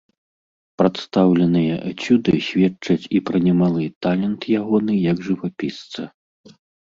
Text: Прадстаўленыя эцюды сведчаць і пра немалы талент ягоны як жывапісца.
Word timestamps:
Прадстаўленыя 0.81 1.75
эцюды 1.89 2.33
сведчаць 2.47 3.09
і 3.19 3.21
пра 3.29 3.37
немалы 3.47 3.83
талент 4.05 4.41
ягоны 4.61 4.93
як 5.11 5.17
жывапісца. 5.27 6.01